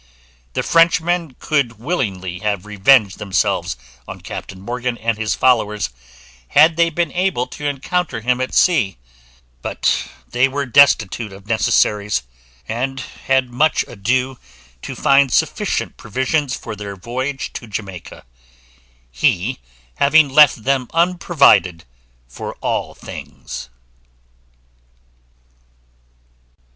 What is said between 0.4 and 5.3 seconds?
The Frenchmen could willingly have revenged themselves on Captain Morgan and